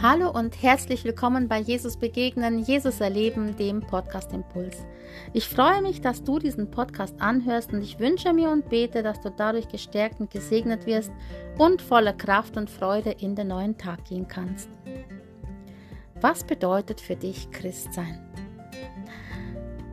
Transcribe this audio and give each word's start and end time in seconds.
Hallo 0.00 0.30
und 0.30 0.62
herzlich 0.62 1.02
willkommen 1.02 1.48
bei 1.48 1.58
Jesus 1.58 1.96
Begegnen, 1.96 2.60
Jesus 2.60 3.00
Erleben, 3.00 3.56
dem 3.56 3.80
Podcast 3.80 4.32
Impuls. 4.32 4.86
Ich 5.32 5.48
freue 5.48 5.82
mich, 5.82 6.00
dass 6.00 6.22
du 6.22 6.38
diesen 6.38 6.70
Podcast 6.70 7.20
anhörst 7.20 7.72
und 7.72 7.82
ich 7.82 7.98
wünsche 7.98 8.32
mir 8.32 8.50
und 8.50 8.68
bete, 8.68 9.02
dass 9.02 9.20
du 9.20 9.28
dadurch 9.28 9.66
gestärkt 9.66 10.20
und 10.20 10.30
gesegnet 10.30 10.86
wirst 10.86 11.10
und 11.58 11.82
voller 11.82 12.12
Kraft 12.12 12.56
und 12.56 12.70
Freude 12.70 13.10
in 13.10 13.34
den 13.34 13.48
neuen 13.48 13.76
Tag 13.76 14.04
gehen 14.04 14.28
kannst. 14.28 14.68
Was 16.20 16.44
bedeutet 16.44 17.00
für 17.00 17.16
dich 17.16 17.50
Christsein? 17.50 18.24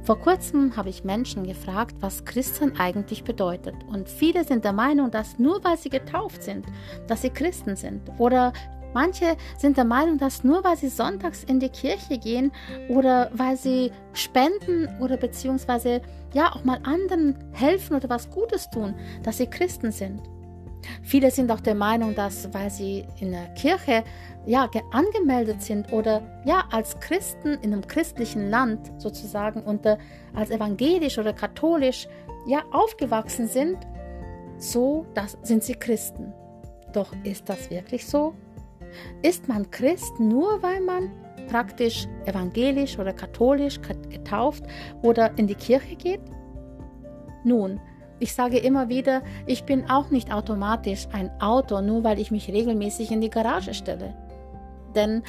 Vor 0.03 0.19
kurzem 0.19 0.77
habe 0.77 0.89
ich 0.89 1.03
Menschen 1.03 1.47
gefragt, 1.47 1.95
was 1.99 2.25
Christsein 2.25 2.77
eigentlich 2.77 3.23
bedeutet. 3.23 3.73
Und 3.87 4.07
viele 4.07 4.43
sind 4.43 4.63
der 4.63 4.71
Meinung, 4.71 5.09
dass 5.09 5.39
nur 5.39 5.63
weil 5.63 5.79
sie 5.79 5.89
getauft 5.89 6.43
sind, 6.43 6.67
dass 7.07 7.23
sie 7.23 7.31
Christen 7.31 7.75
sind. 7.75 8.03
Oder 8.19 8.53
Manche 8.95 9.35
sind 9.57 9.75
der 9.75 9.83
Meinung, 9.83 10.17
dass 10.17 10.45
nur 10.45 10.63
weil 10.63 10.77
sie 10.77 10.87
sonntags 10.87 11.43
in 11.43 11.59
die 11.59 11.67
Kirche 11.67 12.17
gehen 12.17 12.53
oder 12.87 13.29
weil 13.33 13.57
sie 13.57 13.91
spenden 14.13 14.87
oder 15.01 15.17
beziehungsweise 15.17 16.01
ja 16.33 16.53
auch 16.53 16.63
mal 16.63 16.79
anderen 16.83 17.35
helfen 17.51 17.97
oder 17.97 18.07
was 18.07 18.29
Gutes 18.29 18.69
tun, 18.69 18.95
dass 19.21 19.37
sie 19.37 19.47
Christen 19.47 19.91
sind. 19.91 20.21
Viele 21.01 21.29
sind 21.29 21.51
auch 21.51 21.59
der 21.59 21.75
Meinung, 21.75 22.15
dass 22.15 22.53
weil 22.53 22.69
sie 22.69 23.05
in 23.19 23.31
der 23.31 23.47
Kirche 23.55 24.05
ja 24.45 24.69
angemeldet 24.93 25.61
sind 25.61 25.91
oder 25.91 26.21
ja 26.45 26.63
als 26.71 26.97
Christen 27.01 27.55
in 27.61 27.73
einem 27.73 27.85
christlichen 27.85 28.49
Land 28.49 28.93
sozusagen 28.97 29.61
unter 29.63 29.97
als 30.33 30.51
evangelisch 30.51 31.17
oder 31.17 31.33
katholisch 31.33 32.07
ja 32.47 32.63
aufgewachsen 32.71 33.49
sind, 33.49 33.77
so 34.57 35.05
das 35.15 35.37
sind 35.41 35.65
sie 35.65 35.75
Christen. 35.75 36.31
Doch 36.93 37.11
ist 37.25 37.49
das 37.49 37.69
wirklich 37.69 38.07
so? 38.07 38.35
Ist 39.21 39.47
man 39.47 39.69
Christ 39.71 40.19
nur, 40.19 40.61
weil 40.61 40.81
man 40.81 41.11
praktisch 41.47 42.07
evangelisch 42.25 42.97
oder 42.97 43.13
katholisch 43.13 43.79
getauft 44.09 44.63
oder 45.01 45.37
in 45.37 45.47
die 45.47 45.55
Kirche 45.55 45.95
geht? 45.95 46.21
Nun, 47.43 47.79
ich 48.19 48.33
sage 48.33 48.57
immer 48.57 48.89
wieder, 48.89 49.21
ich 49.45 49.63
bin 49.65 49.89
auch 49.89 50.09
nicht 50.09 50.33
automatisch 50.33 51.07
ein 51.11 51.29
Autor, 51.41 51.81
nur 51.81 52.03
weil 52.03 52.19
ich 52.19 52.31
mich 52.31 52.47
regelmäßig 52.47 53.11
in 53.11 53.21
die 53.21 53.29
Garage 53.29 53.73
stelle. 53.73 54.15
Denn 54.95 55.23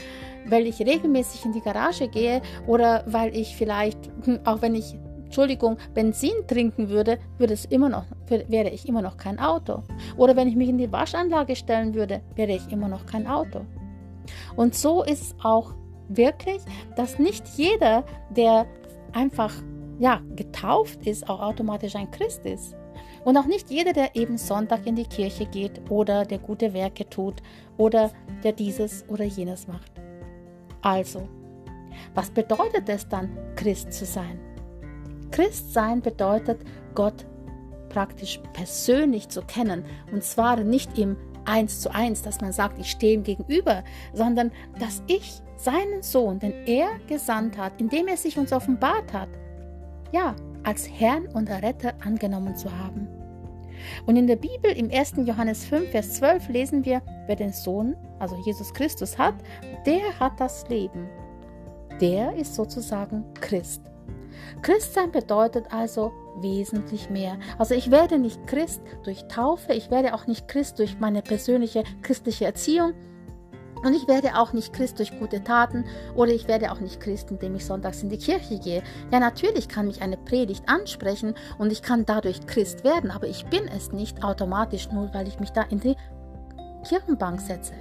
weil 0.47 0.67
ich 0.67 0.79
regelmäßig 0.81 1.45
in 1.45 1.53
die 1.53 1.61
Garage 1.61 2.09
gehe 2.09 2.41
oder 2.67 3.03
weil 3.07 3.37
ich 3.37 3.57
vielleicht, 3.57 3.99
hm, 4.25 4.41
auch 4.45 4.63
wenn 4.63 4.77
ich 4.77 4.97
Entschuldigung, 5.37 5.77
Benzin 5.93 6.47
trinken 6.47 6.89
würde, 6.89 7.19
würde 7.37 7.53
es 7.53 7.67
immer 7.67 7.91
noch, 7.91 8.07
wäre 8.27 8.71
ich 8.71 8.89
immer 8.89 9.03
noch 9.03 9.19
kein 9.19 9.39
Auto. 9.39 9.83
Oder 10.17 10.35
wenn 10.35 10.49
ich 10.49 10.57
mich 10.57 10.71
in 10.71 10.79
die 10.79 10.91
Waschanlage 10.91 11.55
stellen 11.57 11.93
würde, 11.93 12.23
wäre 12.37 12.53
ich 12.53 12.73
immer 12.73 12.89
noch 12.89 13.05
kein 13.05 13.27
Auto. 13.27 13.67
Und 14.57 14.75
so 14.75 15.03
ist 15.03 15.21
es 15.21 15.35
auch 15.43 15.75
wirklich, 16.09 16.63
dass 16.97 17.19
nicht 17.19 17.47
jeder, 17.49 18.07
der 18.31 18.65
einfach 19.13 19.53
ja, 19.99 20.23
getauft 20.37 21.07
ist, 21.07 21.29
auch 21.29 21.43
automatisch 21.43 21.97
ein 21.97 22.11
Christ 22.11 22.47
ist. 22.47 22.75
Und 23.27 23.37
auch 23.37 23.45
nicht 23.45 23.69
jeder, 23.69 23.93
der 23.93 24.17
eben 24.17 24.39
Sonntag 24.39 24.87
in 24.87 24.97
die 24.97 25.05
Kirche 25.05 25.45
geht 25.45 25.91
oder 25.91 26.25
der 26.25 26.39
gute 26.39 26.73
Werke 26.73 27.11
tut 27.11 27.43
oder 27.77 28.11
der 28.43 28.53
dieses 28.53 29.07
oder 29.11 29.25
jenes 29.25 29.69
macht. 29.69 29.93
Also, 30.81 31.29
was 32.15 32.31
bedeutet 32.31 32.89
es 32.89 33.07
dann, 33.07 33.37
Christ 33.55 33.93
zu 33.93 34.07
sein? 34.07 34.46
Christsein 35.37 36.01
bedeutet, 36.01 36.59
Gott 36.95 37.27
praktisch 37.91 38.41
persönlich 38.55 39.29
zu 39.29 39.43
kennen. 39.43 39.85
Und 40.11 40.25
zwar 40.25 40.57
nicht 40.57 40.99
im 40.99 41.19
Eins 41.45 41.81
zu 41.81 41.95
eins, 41.95 42.23
dass 42.23 42.41
man 42.41 42.53
sagt, 42.53 42.79
ich 42.79 42.91
stehe 42.91 43.13
ihm 43.13 43.23
gegenüber, 43.23 43.85
sondern 44.15 44.51
dass 44.81 45.03
ich 45.07 45.43
seinen 45.59 46.03
Sohn, 46.03 46.39
den 46.39 46.55
er 46.67 46.89
gesandt 47.07 47.59
hat, 47.59 47.79
indem 47.79 48.09
er 48.09 48.17
sich 48.17 48.39
uns 48.39 48.51
offenbart 48.51 49.13
hat, 49.13 49.29
ja, 50.11 50.35
als 50.65 50.89
Herrn 50.89 51.27
und 51.29 51.51
Retter 51.51 51.93
angenommen 52.03 52.57
zu 52.57 52.73
haben. 52.73 53.07
Und 54.07 54.17
in 54.17 54.27
der 54.27 54.37
Bibel 54.37 54.73
im 54.73 54.91
1. 54.91 55.17
Johannes 55.27 55.67
5, 55.67 55.91
Vers 55.91 56.15
12 56.15 56.49
lesen 56.49 56.85
wir, 56.87 57.03
wer 57.27 57.37
den 57.37 57.53
Sohn, 57.53 57.95
also 58.19 58.37
Jesus 58.47 58.73
Christus 58.73 59.19
hat, 59.19 59.35
der 59.85 60.19
hat 60.19 60.41
das 60.41 60.67
Leben. 60.71 61.07
Der 62.01 62.35
ist 62.35 62.55
sozusagen 62.55 63.23
Christ. 63.35 63.83
Christsein 64.63 65.13
bedeutet 65.13 65.67
also 65.71 66.13
wesentlich 66.41 67.11
mehr. 67.11 67.39
Also 67.59 67.75
ich 67.75 67.91
werde 67.91 68.19
nicht 68.19 68.47
Christ 68.47 68.83
durch 69.05 69.27
Taufe, 69.29 69.73
ich 69.73 69.91
werde 69.91 70.15
auch 70.15 70.27
nicht 70.27 70.49
Christ 70.49 70.79
durch 70.79 70.99
meine 70.99 71.23
persönliche 71.23 71.85
christliche 72.03 72.45
Erziehung 72.45 72.95
und 73.83 73.95
ich 73.95 74.09
werde 74.09 74.37
auch 74.37 74.53
nicht 74.53 74.73
Christ 74.73 74.99
durch 74.99 75.19
gute 75.19 75.45
Taten 75.45 75.85
oder 76.15 76.33
ich 76.33 76.49
werde 76.49 76.73
auch 76.73 76.81
nicht 76.81 77.01
Christ, 77.01 77.31
indem 77.31 77.55
ich 77.55 77.65
sonntags 77.65 78.03
in 78.03 78.09
die 78.09 78.19
Kirche 78.19 78.59
gehe. 78.59 78.83
Ja, 79.13 79.21
natürlich 79.21 79.69
kann 79.69 79.87
mich 79.87 80.03
eine 80.03 80.17
Predigt 80.17 80.69
ansprechen 80.69 81.35
und 81.59 81.71
ich 81.71 81.83
kann 81.83 82.05
dadurch 82.07 82.47
Christ 82.47 82.85
werden, 82.85 83.11
aber 83.11 83.27
ich 83.27 83.47
bin 83.47 83.69
es 83.69 83.93
nicht 83.93 84.25
automatisch 84.25 84.91
nur, 84.91 85.13
weil 85.15 85.29
ich 85.29 85.39
mich 85.39 85.51
da 85.51 85.63
in 85.63 85.81
die 85.81 85.97
Kirchenbank 86.89 87.41
setze. 87.41 87.75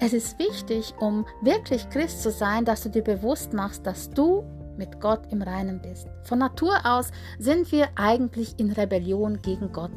Es 0.00 0.12
ist 0.12 0.38
wichtig, 0.38 0.94
um 1.00 1.26
wirklich 1.42 1.90
Christ 1.90 2.22
zu 2.22 2.30
sein, 2.30 2.64
dass 2.64 2.82
du 2.84 2.90
dir 2.90 3.02
bewusst 3.02 3.52
machst, 3.52 3.84
dass 3.84 4.10
du 4.10 4.44
mit 4.78 5.00
Gott 5.00 5.30
im 5.30 5.42
Reinen 5.42 5.82
bist. 5.82 6.08
Von 6.22 6.38
Natur 6.38 6.74
aus 6.84 7.10
sind 7.38 7.70
wir 7.72 7.88
eigentlich 7.96 8.54
in 8.58 8.72
Rebellion 8.72 9.42
gegen 9.42 9.72
Gott. 9.72 9.92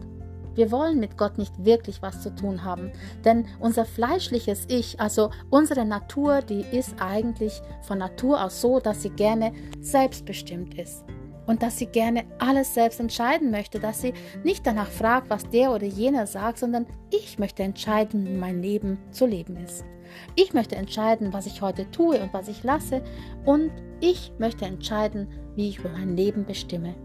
Wir 0.56 0.72
wollen 0.72 1.00
mit 1.00 1.18
Gott 1.18 1.38
nicht 1.38 1.64
wirklich 1.64 2.02
was 2.02 2.22
zu 2.22 2.36
tun 2.36 2.64
haben, 2.64 2.92
denn 3.24 3.46
unser 3.60 3.86
fleischliches 3.86 4.66
Ich, 4.68 5.00
also 5.00 5.30
unsere 5.50 5.86
Natur, 5.86 6.42
die 6.42 6.62
ist 6.62 6.96
eigentlich 7.00 7.62
von 7.84 8.00
Natur 8.00 8.44
aus 8.44 8.60
so, 8.60 8.80
dass 8.80 9.02
sie 9.02 9.12
gerne 9.12 9.54
selbstbestimmt 9.80 10.78
ist 10.78 11.06
und 11.46 11.64
dass 11.64 11.78
sie 11.78 11.86
gerne 11.86 12.24
alles 12.40 12.74
selbst 12.74 13.00
entscheiden 13.00 13.52
möchte, 13.52 13.80
dass 13.80 14.02
sie 14.02 14.14
nicht 14.44 14.68
danach 14.68 14.90
fragt, 14.90 15.30
was 15.30 15.50
der 15.50 15.72
oder 15.72 15.86
jener 15.86 16.28
sagt, 16.28 16.60
sondern 16.60 16.86
ich 17.10 17.40
möchte 17.40 17.64
entscheiden, 17.64 18.26
wie 18.28 18.38
mein 18.38 18.62
Leben 18.62 19.00
zu 19.12 19.26
leben 19.26 19.56
ist. 19.58 19.86
Ich 20.36 20.54
möchte 20.54 20.76
entscheiden, 20.76 21.34
was 21.34 21.46
ich 21.46 21.62
heute 21.62 21.90
tue 21.92 22.22
und 22.22 22.34
was 22.34 22.48
ich 22.48 22.64
lasse 22.64 23.02
und 23.46 23.72
ich 24.00 24.32
möchte 24.38 24.66
entscheiden, 24.66 25.28
wie 25.56 25.70
ich 25.70 25.80
über 25.80 25.90
mein 25.90 26.16
Leben 26.16 26.46
bestimme. 26.46 26.96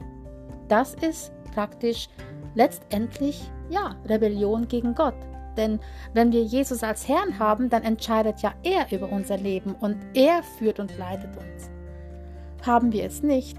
Das 0.68 0.94
ist 0.94 1.32
praktisch 1.54 2.08
letztendlich 2.54 3.50
ja 3.70 3.96
Rebellion 4.08 4.68
gegen 4.68 4.94
Gott. 4.94 5.14
Denn 5.56 5.80
wenn 6.12 6.32
wir 6.32 6.42
Jesus 6.42 6.82
als 6.82 7.08
Herrn 7.08 7.38
haben, 7.38 7.70
dann 7.70 7.82
entscheidet 7.82 8.40
ja 8.40 8.52
er 8.62 8.90
über 8.92 9.10
unser 9.10 9.38
Leben 9.38 9.74
und 9.74 9.96
er 10.14 10.42
führt 10.42 10.78
und 10.80 10.96
leitet 10.98 11.36
uns. 11.36 11.70
Haben 12.66 12.92
wir 12.92 13.04
es 13.04 13.22
nicht, 13.22 13.56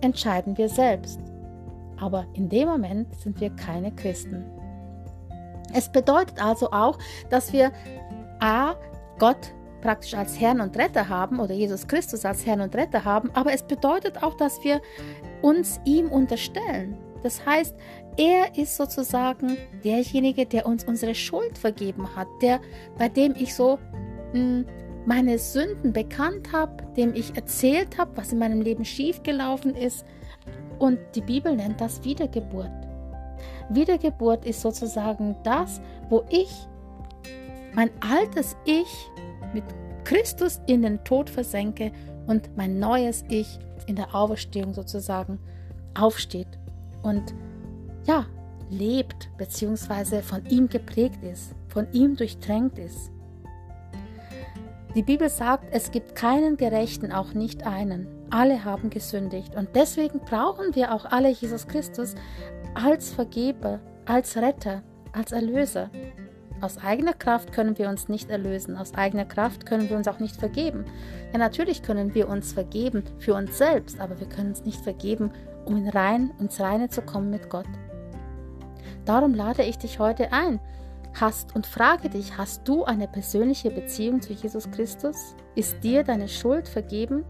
entscheiden 0.00 0.56
wir 0.56 0.68
selbst. 0.68 1.20
Aber 1.98 2.26
in 2.34 2.48
dem 2.48 2.68
Moment 2.68 3.14
sind 3.16 3.40
wir 3.40 3.50
keine 3.50 3.92
Christen. 3.92 4.44
Es 5.72 5.90
bedeutet 5.90 6.42
also 6.42 6.70
auch, 6.70 6.98
dass 7.28 7.52
wir 7.52 7.72
A, 8.46 8.76
Gott 9.18 9.52
praktisch 9.80 10.14
als 10.14 10.40
Herrn 10.40 10.60
und 10.60 10.76
Retter 10.76 11.08
haben 11.08 11.40
oder 11.40 11.52
Jesus 11.52 11.88
Christus 11.88 12.24
als 12.24 12.46
Herrn 12.46 12.60
und 12.60 12.76
Retter 12.76 13.04
haben, 13.04 13.28
aber 13.34 13.52
es 13.52 13.64
bedeutet 13.64 14.22
auch, 14.22 14.34
dass 14.34 14.62
wir 14.62 14.80
uns 15.42 15.80
ihm 15.84 16.12
unterstellen. 16.12 16.96
Das 17.24 17.44
heißt, 17.44 17.74
er 18.16 18.56
ist 18.56 18.76
sozusagen 18.76 19.56
derjenige, 19.82 20.46
der 20.46 20.64
uns 20.64 20.84
unsere 20.84 21.16
Schuld 21.16 21.58
vergeben 21.58 22.14
hat, 22.14 22.28
der, 22.40 22.60
bei 22.96 23.08
dem 23.08 23.34
ich 23.36 23.52
so 23.52 23.80
mh, 24.32 24.32
hm, 24.32 24.66
meine 25.06 25.38
Sünden 25.40 25.92
bekannt 25.92 26.52
habe, 26.52 26.84
dem 26.96 27.14
ich 27.14 27.34
erzählt 27.34 27.98
habe, 27.98 28.16
was 28.16 28.32
in 28.32 28.38
meinem 28.38 28.60
Leben 28.60 28.84
schiefgelaufen 28.84 29.74
ist. 29.74 30.04
Und 30.78 31.00
die 31.16 31.20
Bibel 31.20 31.54
nennt 31.56 31.80
das 31.80 32.04
Wiedergeburt. 32.04 32.70
Wiedergeburt 33.70 34.44
ist 34.44 34.60
sozusagen 34.60 35.34
das, 35.42 35.80
wo 36.10 36.24
ich 36.28 36.68
mein 37.76 37.90
altes 38.00 38.56
Ich 38.64 39.10
mit 39.52 39.62
Christus 40.04 40.60
in 40.66 40.82
den 40.82 41.04
Tod 41.04 41.28
versenke 41.28 41.92
und 42.26 42.56
mein 42.56 42.78
neues 42.78 43.22
Ich 43.28 43.58
in 43.86 43.96
der 43.96 44.14
Auferstehung 44.14 44.72
sozusagen 44.72 45.38
aufsteht 45.94 46.48
und 47.02 47.34
ja, 48.06 48.24
lebt 48.70 49.28
bzw. 49.36 50.22
von 50.22 50.44
ihm 50.46 50.68
geprägt 50.68 51.22
ist, 51.22 51.54
von 51.68 51.86
ihm 51.92 52.16
durchtränkt 52.16 52.78
ist. 52.78 53.10
Die 54.94 55.02
Bibel 55.02 55.28
sagt, 55.28 55.66
es 55.72 55.90
gibt 55.90 56.16
keinen 56.16 56.56
Gerechten, 56.56 57.12
auch 57.12 57.34
nicht 57.34 57.66
einen. 57.66 58.08
Alle 58.30 58.64
haben 58.64 58.88
gesündigt 58.88 59.54
und 59.54 59.68
deswegen 59.74 60.20
brauchen 60.20 60.74
wir 60.74 60.94
auch 60.94 61.04
alle 61.04 61.28
Jesus 61.28 61.68
Christus 61.68 62.14
als 62.74 63.12
Vergeber, 63.12 63.80
als 64.06 64.38
Retter, 64.38 64.82
als 65.12 65.32
Erlöser. 65.32 65.90
Aus 66.60 66.78
eigener 66.78 67.12
Kraft 67.12 67.52
können 67.52 67.76
wir 67.76 67.88
uns 67.88 68.08
nicht 68.08 68.30
erlösen, 68.30 68.76
aus 68.76 68.94
eigener 68.94 69.26
Kraft 69.26 69.66
können 69.66 69.90
wir 69.90 69.96
uns 69.96 70.08
auch 70.08 70.20
nicht 70.20 70.36
vergeben. 70.36 70.86
Ja, 71.32 71.38
natürlich 71.38 71.82
können 71.82 72.14
wir 72.14 72.28
uns 72.28 72.52
vergeben 72.52 73.04
für 73.18 73.34
uns 73.34 73.58
selbst, 73.58 74.00
aber 74.00 74.18
wir 74.18 74.28
können 74.28 74.48
uns 74.48 74.64
nicht 74.64 74.80
vergeben, 74.80 75.32
um 75.66 75.76
in 75.76 75.88
rein, 75.88 76.32
ins 76.38 76.58
Reine 76.58 76.88
zu 76.88 77.02
kommen 77.02 77.30
mit 77.30 77.50
Gott. 77.50 77.66
Darum 79.04 79.34
lade 79.34 79.64
ich 79.64 79.76
dich 79.76 79.98
heute 79.98 80.32
ein. 80.32 80.58
Hast 81.14 81.54
und 81.54 81.66
frage 81.66 82.10
dich, 82.10 82.36
hast 82.36 82.66
du 82.68 82.84
eine 82.84 83.08
persönliche 83.08 83.70
Beziehung 83.70 84.20
zu 84.20 84.32
Jesus 84.32 84.70
Christus? 84.70 85.34
Ist 85.54 85.82
dir 85.82 86.04
deine 86.04 86.28
Schuld 86.28 86.68
vergeben? 86.68 87.24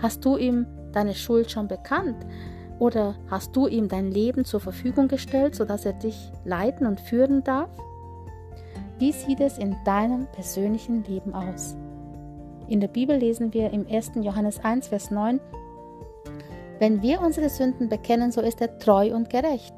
Hast 0.00 0.24
du 0.24 0.36
ihm 0.36 0.66
deine 0.92 1.14
Schuld 1.14 1.50
schon 1.50 1.68
bekannt? 1.68 2.16
Oder 2.78 3.14
hast 3.30 3.54
du 3.54 3.66
ihm 3.66 3.88
dein 3.88 4.10
Leben 4.10 4.44
zur 4.44 4.60
Verfügung 4.60 5.08
gestellt, 5.08 5.54
sodass 5.54 5.84
er 5.84 5.92
dich 5.92 6.32
leiten 6.44 6.86
und 6.86 7.00
führen 7.00 7.44
darf? 7.44 7.70
Wie 9.00 9.12
sieht 9.12 9.40
es 9.40 9.56
in 9.56 9.74
deinem 9.82 10.26
persönlichen 10.26 11.02
Leben 11.04 11.32
aus? 11.32 11.74
In 12.68 12.80
der 12.80 12.88
Bibel 12.88 13.16
lesen 13.16 13.54
wir 13.54 13.70
im 13.70 13.86
1. 13.90 14.12
Johannes 14.16 14.62
1, 14.62 14.88
Vers 14.88 15.10
9, 15.10 15.40
Wenn 16.78 17.00
wir 17.00 17.22
unsere 17.22 17.48
Sünden 17.48 17.88
bekennen, 17.88 18.30
so 18.30 18.42
ist 18.42 18.60
er 18.60 18.78
treu 18.78 19.14
und 19.14 19.30
gerecht, 19.30 19.72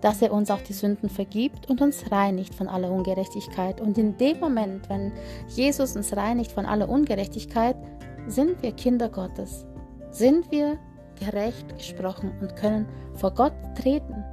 dass 0.00 0.22
er 0.22 0.32
uns 0.32 0.50
auch 0.50 0.62
die 0.62 0.72
Sünden 0.72 1.10
vergibt 1.10 1.68
und 1.68 1.82
uns 1.82 2.10
reinigt 2.10 2.54
von 2.54 2.66
aller 2.66 2.90
Ungerechtigkeit. 2.90 3.78
Und 3.78 3.98
in 3.98 4.16
dem 4.16 4.40
Moment, 4.40 4.88
wenn 4.88 5.12
Jesus 5.48 5.94
uns 5.94 6.16
reinigt 6.16 6.50
von 6.50 6.64
aller 6.64 6.88
Ungerechtigkeit, 6.88 7.76
sind 8.26 8.62
wir 8.62 8.72
Kinder 8.72 9.10
Gottes, 9.10 9.66
sind 10.10 10.50
wir 10.50 10.78
gerecht 11.20 11.76
gesprochen 11.76 12.32
und 12.40 12.56
können 12.56 12.88
vor 13.12 13.34
Gott 13.34 13.52
treten. 13.74 14.24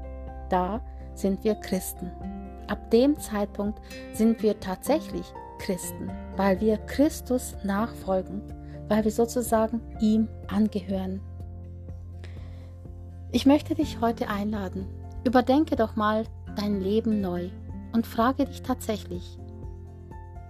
Da 0.47 0.80
sind 1.13 1.44
wir 1.44 1.56
Christen. 1.56 2.38
Ab 2.69 2.92
dem 2.92 3.19
Zeitpunkt 3.19 3.81
sind 4.13 4.42
wir 4.44 4.60
tatsächlich 4.60 5.25
Christen, 5.57 6.12
weil 6.38 6.62
wir 6.62 6.77
Christus 6.77 7.56
nachfolgen, 7.63 8.42
weil 8.88 9.04
wir 9.04 9.12
sozusagen 9.12 9.81
ihm 10.00 10.27
angehören. 10.48 11.19
Ich 13.31 13.45
möchte 13.45 13.75
dich 13.75 14.00
heute 14.01 14.30
einladen, 14.30 14.88
Überdenke 15.25 15.75
doch 15.75 15.95
mal 15.95 16.24
dein 16.56 16.80
Leben 16.80 17.21
neu 17.21 17.50
und 17.92 18.07
frage 18.07 18.45
dich 18.45 18.62
tatsächlich, 18.62 19.38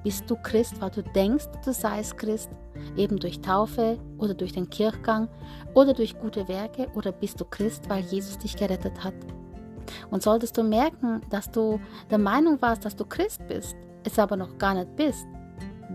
bist 0.04 0.30
du 0.30 0.36
Christ, 0.36 0.80
weil 0.80 0.92
du 0.92 1.04
denkst, 1.04 1.48
du 1.66 1.74
seist 1.74 2.18
Christ, 2.18 2.50
eben 2.96 3.18
durch 3.18 3.42
Taufe 3.42 3.98
oder 4.18 4.34
durch 4.34 4.54
den 4.54 4.70
Kirchgang 4.70 5.28
oder 5.74 5.94
durch 5.94 6.18
gute 6.20 6.48
Werke, 6.48 6.88
oder 6.96 7.12
bist 7.12 7.42
du 7.42 7.46
Christ, 7.46 7.90
weil 7.90 8.04
Jesus 8.04 8.38
dich 8.38 8.56
gerettet 8.56 9.04
hat? 9.04 9.16
Und 10.12 10.24
solltest 10.24 10.58
du 10.58 10.64
merken, 10.64 11.22
dass 11.30 11.52
du 11.52 11.80
der 12.10 12.18
Meinung 12.18 12.62
warst, 12.62 12.86
dass 12.86 12.96
du 12.96 13.06
Christ 13.06 13.42
bist, 13.48 13.76
es 14.04 14.18
aber 14.18 14.38
noch 14.38 14.58
gar 14.58 14.74
nicht 14.74 14.96
bist, 14.96 15.28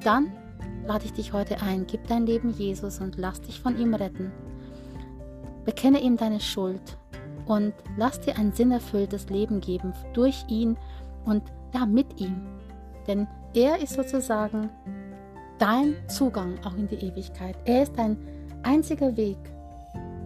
dann 0.02 0.32
lade 0.87 1.05
ich 1.06 1.12
dich 1.12 1.32
heute 1.32 1.61
ein, 1.62 1.87
gib 1.87 2.06
dein 2.06 2.26
Leben 2.26 2.50
Jesus 2.50 3.00
und 3.00 3.16
lass 3.16 3.40
dich 3.40 3.61
von 3.61 3.78
ihm 3.78 3.94
retten. 3.94 4.32
Bekenne 5.64 6.00
ihm 6.00 6.16
deine 6.16 6.40
Schuld 6.40 6.99
und 7.46 7.75
lass 7.96 8.20
dir 8.20 8.37
ein 8.37 8.52
sinnerfülltes 8.52 9.28
Leben 9.31 9.61
geben 9.61 9.93
durch 10.12 10.44
ihn 10.49 10.76
und 11.25 11.43
ja, 11.72 11.87
mit 11.87 12.20
ihm. 12.20 12.46
Denn 13.06 13.26
er 13.55 13.82
ist 13.82 13.94
sozusagen 13.94 14.70
dein 15.58 15.94
Zugang 16.08 16.58
auch 16.64 16.75
in 16.76 16.87
die 16.88 16.96
Ewigkeit. 16.96 17.56
Er 17.64 17.84
ist 17.84 17.96
dein 17.96 18.16
einziger 18.62 19.16
Weg, 19.16 19.38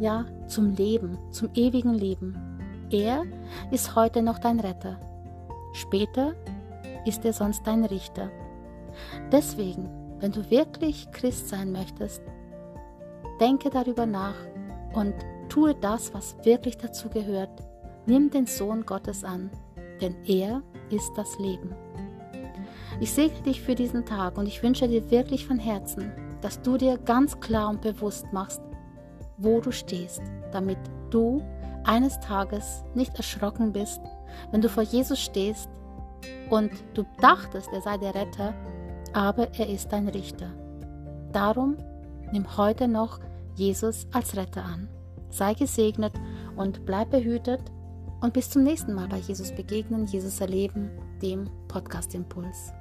ja, 0.00 0.24
zum 0.46 0.74
Leben, 0.74 1.18
zum 1.30 1.50
ewigen 1.54 1.94
Leben. 1.94 2.47
Er 2.90 3.24
ist 3.70 3.94
heute 3.94 4.22
noch 4.22 4.38
dein 4.38 4.60
Retter. 4.60 4.98
Später 5.74 6.34
ist 7.04 7.24
er 7.24 7.34
sonst 7.34 7.66
dein 7.66 7.84
Richter. 7.84 8.30
Deswegen, 9.30 9.90
wenn 10.20 10.32
du 10.32 10.50
wirklich 10.50 11.10
Christ 11.12 11.48
sein 11.48 11.70
möchtest, 11.70 12.22
denke 13.40 13.68
darüber 13.68 14.06
nach 14.06 14.36
und 14.94 15.14
Tue 15.48 15.74
das, 15.74 16.12
was 16.12 16.36
wirklich 16.44 16.76
dazu 16.76 17.08
gehört. 17.08 17.62
Nimm 18.06 18.30
den 18.30 18.46
Sohn 18.46 18.84
Gottes 18.84 19.24
an, 19.24 19.50
denn 20.00 20.14
er 20.26 20.62
ist 20.90 21.12
das 21.16 21.38
Leben. 21.38 21.74
Ich 23.00 23.12
segne 23.12 23.40
dich 23.42 23.62
für 23.62 23.74
diesen 23.74 24.04
Tag 24.04 24.36
und 24.36 24.46
ich 24.46 24.62
wünsche 24.62 24.88
dir 24.88 25.10
wirklich 25.10 25.46
von 25.46 25.58
Herzen, 25.58 26.12
dass 26.40 26.60
du 26.62 26.76
dir 26.76 26.98
ganz 26.98 27.38
klar 27.40 27.70
und 27.70 27.80
bewusst 27.80 28.26
machst, 28.32 28.60
wo 29.36 29.60
du 29.60 29.72
stehst, 29.72 30.22
damit 30.52 30.78
du 31.10 31.42
eines 31.88 32.20
Tages 32.20 32.84
nicht 32.94 33.16
erschrocken 33.16 33.72
bist, 33.72 34.00
wenn 34.50 34.60
du 34.60 34.68
vor 34.68 34.82
Jesus 34.82 35.18
stehst 35.18 35.68
und 36.50 36.70
du 36.94 37.04
dachtest, 37.20 37.68
er 37.72 37.80
sei 37.80 37.96
der 37.96 38.14
Retter, 38.14 38.54
aber 39.14 39.48
er 39.54 39.68
ist 39.68 39.88
dein 39.90 40.08
Richter. 40.08 40.52
Darum 41.32 41.76
nimm 42.30 42.56
heute 42.56 42.88
noch 42.88 43.20
Jesus 43.54 44.06
als 44.12 44.36
Retter 44.36 44.64
an. 44.64 44.88
Sei 45.30 45.54
gesegnet 45.54 46.12
und 46.56 46.84
bleib 46.84 47.10
behütet 47.10 47.60
und 48.20 48.34
bis 48.34 48.50
zum 48.50 48.64
nächsten 48.64 48.94
Mal 48.94 49.08
bei 49.08 49.18
Jesus 49.18 49.52
begegnen, 49.52 50.06
Jesus 50.06 50.40
erleben, 50.40 50.90
dem 51.22 51.48
Podcast 51.68 52.14
Impuls. 52.14 52.72